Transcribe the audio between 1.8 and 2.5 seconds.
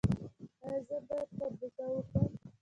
وخورم؟